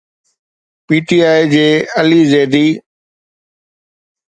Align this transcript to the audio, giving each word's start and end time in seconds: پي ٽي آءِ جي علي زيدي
پي 0.85 0.95
ٽي 1.07 1.17
آءِ 1.31 1.41
جي 1.53 1.67
علي 1.99 2.21
زيدي 2.31 2.67